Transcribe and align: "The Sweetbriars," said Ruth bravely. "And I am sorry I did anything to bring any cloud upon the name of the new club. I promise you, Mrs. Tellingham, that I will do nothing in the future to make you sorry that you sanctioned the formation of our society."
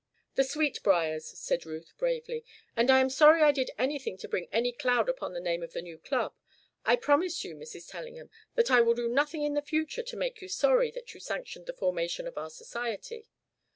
"The 0.33 0.43
Sweetbriars," 0.43 1.25
said 1.37 1.63
Ruth 1.63 1.93
bravely. 1.99 2.43
"And 2.75 2.89
I 2.89 2.99
am 3.01 3.09
sorry 3.11 3.43
I 3.43 3.51
did 3.51 3.69
anything 3.77 4.17
to 4.17 4.27
bring 4.27 4.47
any 4.51 4.71
cloud 4.71 5.07
upon 5.07 5.33
the 5.33 5.39
name 5.39 5.61
of 5.61 5.73
the 5.73 5.81
new 5.83 5.99
club. 5.99 6.33
I 6.83 6.95
promise 6.95 7.43
you, 7.43 7.53
Mrs. 7.55 7.87
Tellingham, 7.91 8.31
that 8.55 8.71
I 8.71 8.81
will 8.81 8.95
do 8.95 9.07
nothing 9.07 9.43
in 9.43 9.53
the 9.53 9.61
future 9.61 10.01
to 10.01 10.17
make 10.17 10.41
you 10.41 10.47
sorry 10.47 10.89
that 10.89 11.13
you 11.13 11.19
sanctioned 11.19 11.67
the 11.67 11.73
formation 11.73 12.25
of 12.25 12.35
our 12.35 12.49
society." 12.49 13.27